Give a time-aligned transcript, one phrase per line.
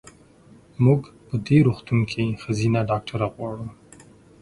[0.83, 3.67] مونږ په دې روغتون کې ښځېنه ډاکټره غواړو.